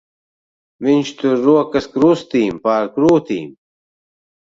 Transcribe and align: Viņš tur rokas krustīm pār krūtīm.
Viņš 0.85 1.09
tur 1.19 1.35
rokas 1.47 1.87
krustīm 1.97 2.57
pār 2.63 2.89
krūtīm. 2.97 3.53